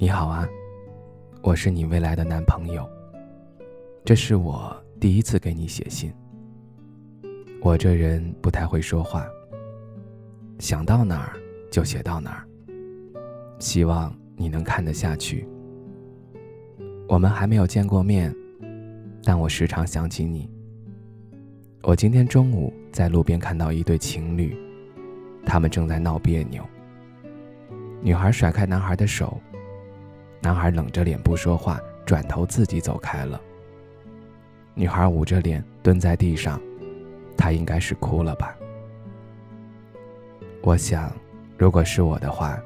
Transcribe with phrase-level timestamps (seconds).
[0.00, 0.48] 你好啊，
[1.42, 2.88] 我是你未来的男朋友。
[4.04, 6.14] 这是我第一次给你写信。
[7.60, 9.26] 我这人不太会说话，
[10.60, 11.32] 想到哪儿
[11.68, 12.46] 就写到哪儿。
[13.58, 15.48] 希望你能看得下去。
[17.08, 18.32] 我们还没有见过面，
[19.24, 20.48] 但我时常想起你。
[21.82, 24.56] 我今天中午在路边看到一对情侣，
[25.44, 26.64] 他们正在闹别扭。
[28.00, 29.36] 女孩甩开男孩的手。
[30.40, 33.40] 男孩冷着脸不说话，转头自己走开了。
[34.74, 36.60] 女孩捂着脸蹲在地上，
[37.36, 38.56] 她应该是哭了吧？
[40.62, 41.12] 我想，
[41.56, 42.60] 如果是我的话，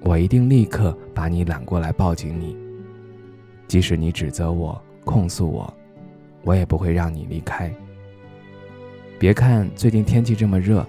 [0.00, 2.56] 我一定立刻把你揽过来抱紧你。
[3.66, 5.72] 即使你指责我、控诉我，
[6.42, 7.72] 我也不会让你离开。
[9.18, 10.86] 别看最近天气这么热，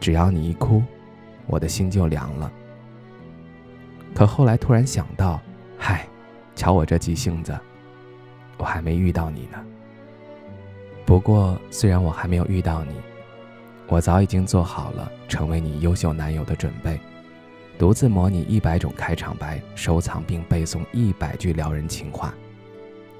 [0.00, 0.82] 只要你一哭，
[1.46, 2.52] 我的心就凉了。
[4.14, 5.40] 可后来突然想到，
[5.78, 6.06] 嗨，
[6.56, 7.56] 瞧我这急性子，
[8.56, 9.64] 我还没遇到你呢。
[11.06, 12.94] 不过虽然我还没有遇到你，
[13.86, 17.00] 我早已经做好了成为你优秀男友的准备，
[17.78, 22.34] 独自模拟一百种开场白，收藏并背诵一百句撩人情话，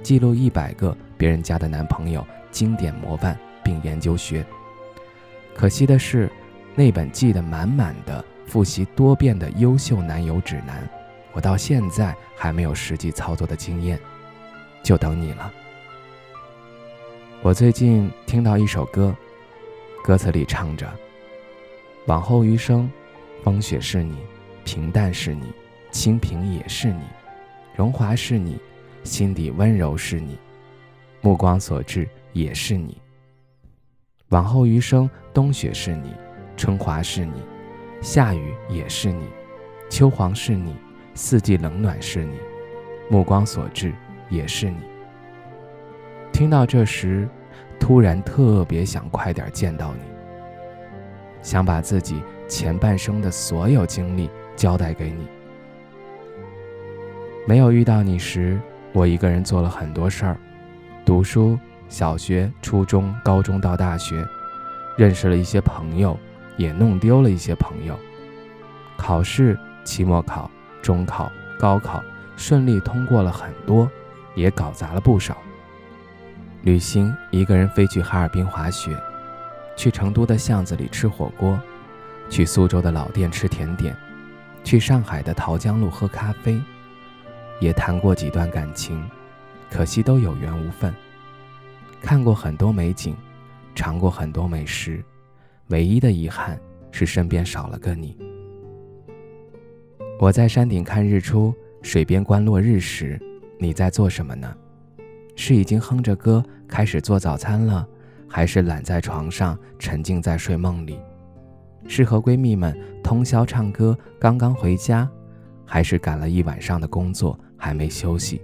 [0.02, 4.44] 记录一百个别人家的男朋友经典模范，并研究学。
[5.54, 6.30] 可惜的是，
[6.78, 8.24] 那本记得满满的。
[8.46, 10.88] 复习多遍的优秀男友指南，
[11.32, 13.98] 我到现在还没有实际操作的经验，
[14.82, 15.52] 就等你了。
[17.42, 19.14] 我最近听到一首歌，
[20.02, 20.90] 歌词里唱着
[22.06, 22.90] ：“往后余生，
[23.42, 24.16] 风雪是你，
[24.64, 25.52] 平淡是你，
[25.90, 27.02] 清贫也是你，
[27.76, 28.56] 荣华是你，
[29.04, 30.38] 心底温柔是你，
[31.20, 32.96] 目光所至也是你。
[34.28, 36.14] 往后余生，冬雪是你，
[36.58, 37.42] 春华是你。”
[38.00, 39.28] 夏雨也是你，
[39.90, 40.76] 秋黄是你，
[41.14, 42.38] 四季冷暖是你，
[43.10, 43.92] 目光所至
[44.28, 44.76] 也是你。
[46.32, 47.28] 听到这时，
[47.80, 50.02] 突然特别想快点见到你，
[51.42, 55.26] 想把自己前半生的所有经历交代给你。
[57.48, 58.60] 没有遇到你时，
[58.92, 60.36] 我一个人做了很多事儿，
[61.04, 61.58] 读书，
[61.88, 64.24] 小学、初中、高中到大学，
[64.96, 66.16] 认识了一些朋友。
[66.58, 67.98] 也弄丢了一些朋友。
[68.98, 70.50] 考试、期末考、
[70.82, 72.02] 中考、高考
[72.36, 73.90] 顺利通过了很多，
[74.34, 75.38] 也搞砸了不少。
[76.62, 78.94] 旅行，一个人飞去哈尔滨滑雪，
[79.76, 81.58] 去成都的巷子里吃火锅，
[82.28, 83.96] 去苏州的老店吃甜点，
[84.64, 86.60] 去上海的桃江路喝咖啡。
[87.60, 89.08] 也谈过几段感情，
[89.70, 90.94] 可惜都有缘无分。
[92.00, 93.16] 看过很多美景，
[93.74, 95.02] 尝过很多美食。
[95.68, 96.58] 唯一的遗憾
[96.90, 98.16] 是身边少了个你。
[100.18, 103.20] 我在山顶看日出，水边观落日时，
[103.58, 104.54] 你在做什么呢？
[105.36, 107.86] 是已经哼着歌开始做早餐了，
[108.26, 110.98] 还是懒在床上沉浸在睡梦里？
[111.86, 115.08] 是和闺蜜们通宵唱歌刚刚回家，
[115.64, 118.42] 还是赶了一晚上的工作还没休息？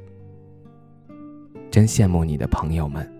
[1.71, 3.11] 真羡慕你的朋友们，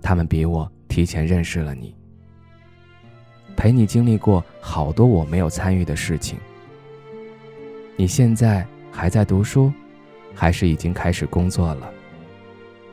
[0.00, 1.94] 他们比我提前认识了你。
[3.56, 6.38] 陪你经历过好多我没有参与的事情。
[7.96, 9.72] 你现在还在读书，
[10.34, 11.90] 还是已经开始工作了？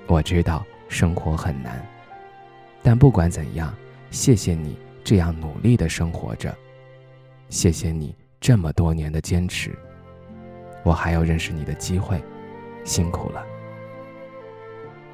[0.08, 1.86] 我知道生活很难，
[2.82, 3.74] 但不管怎样，
[4.10, 6.56] 谢谢你这样努力的生活着，
[7.50, 9.72] 谢谢你这么多年的坚持。
[10.84, 12.22] 我还有认识你的机会，
[12.86, 13.46] 辛苦了。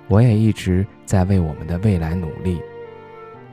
[0.08, 2.62] 我也一直在为我们的未来努力，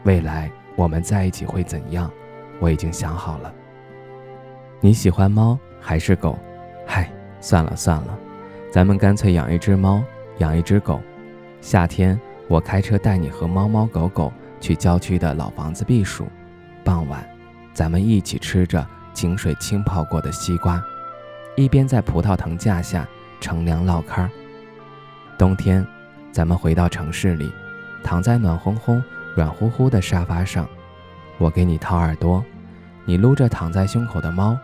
[0.05, 0.51] 未来。
[0.77, 2.11] 我们在一起会怎样？
[2.61, 3.53] 我已经想好了。
[4.81, 6.39] 你喜欢猫还是狗？
[6.87, 8.19] 嗨，算了算了，
[8.71, 10.03] 咱们干脆养一只猫，
[10.39, 11.01] 养一只狗。
[11.61, 16.27] 夏天我开车带你和猫猫狗狗去郊区的老房子避暑。
[16.85, 17.27] 傍晚，
[17.73, 20.83] 咱们一起吃着井水浸泡过的西瓜，
[21.57, 23.09] 一边在葡萄藤架下
[23.41, 24.31] 乘凉唠嗑儿。
[25.37, 25.85] 冬天，
[26.31, 27.51] 咱们回到城市里，
[28.05, 29.03] 躺在暖烘烘。
[29.37, 30.67] 软乎乎的沙发上，
[31.37, 32.43] 我给你掏耳朵，
[33.05, 34.59] 你撸着躺在胸口的猫。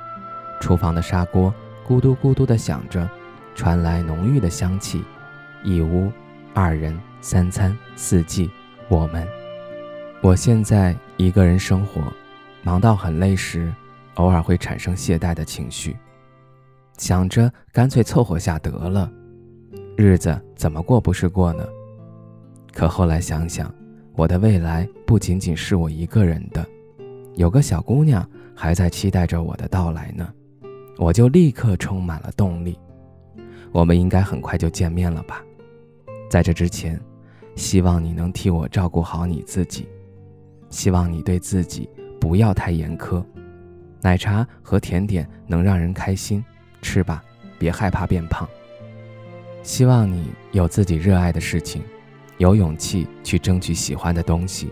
[0.63, 1.53] 厨房的砂锅
[1.87, 3.07] 咕嘟咕嘟的响着，
[3.55, 5.05] 传来浓郁的香气。
[5.63, 6.11] 一屋
[6.55, 8.51] 二人，三餐四季，
[8.89, 9.29] 我们。
[10.23, 12.11] 我现在一个人生活，
[12.63, 13.71] 忙到很累时，
[14.15, 15.95] 偶尔会产生懈怠的情绪，
[16.97, 19.13] 想着干脆凑合下得了，
[19.99, 21.63] 日子怎么过不是过呢？
[22.73, 23.71] 可后来想想，
[24.15, 26.67] 我的未来不仅仅是我一个人的，
[27.35, 30.31] 有个小姑娘还在期待着我的到来呢，
[30.99, 32.79] 我就立刻充满了动力。
[33.73, 35.43] 我们应该很快就见面了吧？
[36.29, 37.01] 在这之前，
[37.57, 39.89] 希望你能替我照顾好你自己，
[40.69, 41.89] 希望你对自己
[42.21, 43.25] 不要太严苛。
[44.03, 46.45] 奶茶和甜点能让人开心，
[46.83, 47.25] 吃吧，
[47.59, 48.47] 别害怕变胖。
[49.63, 51.83] 希望你有自己热爱的事情。
[52.43, 54.69] 有勇气去争取喜欢的东西，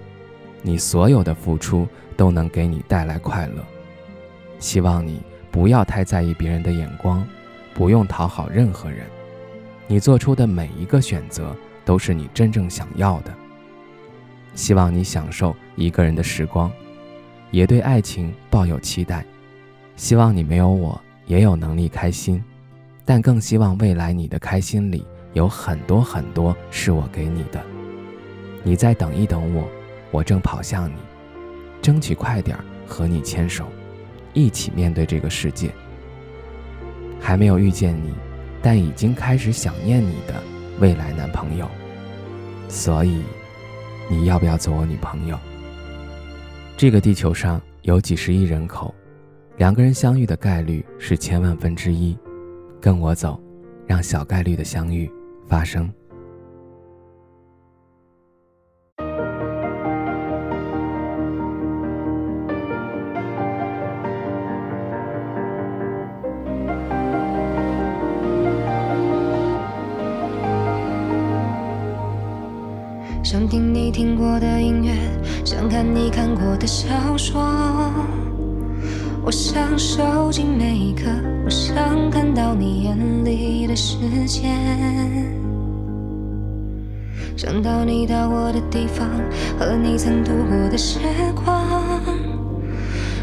[0.61, 1.87] 你所有的付出
[2.17, 3.65] 都能给你带来快乐。
[4.59, 5.23] 希望你
[5.53, 7.25] 不要太在意别人的眼光，
[7.73, 9.07] 不用讨好任何人。
[9.87, 13.33] 你做出的每一个选择都是你真正想要的。
[14.57, 16.69] 希望你享受一个人的时光，
[17.53, 19.25] 也对爱情抱有期待。
[19.95, 22.43] 希望你没有我也有能力开心，
[23.05, 25.07] 但更希望未来你的开心里。
[25.33, 27.63] 有很多很多是我给你的，
[28.63, 29.69] 你再等一等我，
[30.11, 30.97] 我正跑向你，
[31.81, 33.67] 争取快点和你牵手，
[34.33, 35.71] 一起面对这个世界。
[37.21, 38.13] 还没有遇见你，
[38.61, 40.35] 但已经开始想念你的
[40.81, 41.69] 未来男朋友，
[42.69, 43.23] 所以
[44.09, 45.39] 你要不要做我女朋友？
[46.77, 48.93] 这个地球上有几十亿人口，
[49.59, 52.19] 两个人相遇的概率是千万分之一，
[52.81, 53.41] 跟我走，
[53.87, 55.09] 让小概率的相遇。
[55.51, 55.93] 发生。
[73.23, 74.93] 想听你听过的音乐，
[75.45, 77.41] 想看你看过的小说。
[79.23, 81.05] 我想收集每一刻，
[81.45, 84.49] 我想看到你眼里的世界。
[87.43, 89.09] 想到你到过的地方，
[89.59, 90.99] 和你曾度过的时
[91.35, 91.67] 光，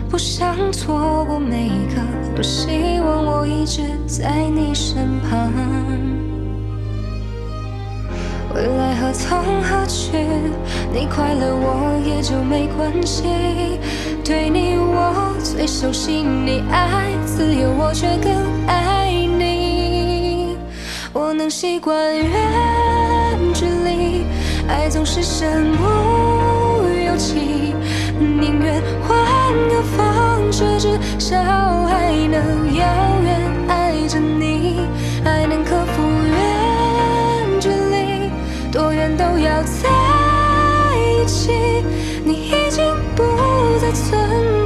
[0.09, 2.01] 不想错过每一刻，
[2.33, 5.53] 多希望我一直在你身旁。
[8.55, 10.17] 未来何从何去，
[10.91, 13.21] 你快乐我也就没关系。
[14.25, 18.33] 对你我最熟悉，你爱自由，我却更
[18.65, 20.57] 爱你。
[21.13, 22.96] 我能习惯远。
[24.67, 25.83] 爱总是身不
[27.05, 27.73] 由己，
[28.19, 29.17] 宁愿换
[29.69, 31.37] 个方式，至少
[31.85, 32.83] 还能遥
[33.23, 34.81] 远爱着你，
[35.23, 38.31] 爱能克服远距离，
[38.71, 39.89] 多远都要在
[40.97, 41.51] 一起。
[42.23, 42.83] 你已经
[43.15, 43.23] 不
[43.79, 44.56] 再存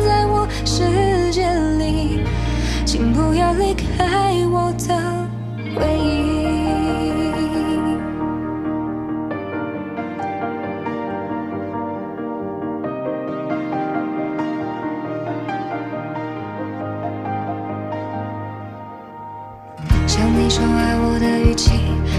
[20.52, 21.72] 说爱我的语气，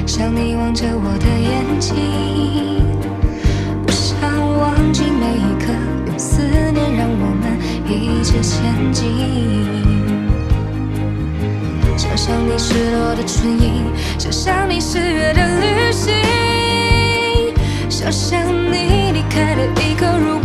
[0.06, 1.94] 想你望着我的眼睛，
[3.84, 4.22] 不想
[4.56, 5.70] 忘记每一刻，
[6.06, 9.04] 用思念让我们一直前进。
[11.94, 13.84] 想象你失落的唇印，
[14.18, 16.14] 想象你失约的旅行，
[17.90, 18.40] 想象
[18.72, 20.06] 你离开的一刻。
[20.18, 20.38] 如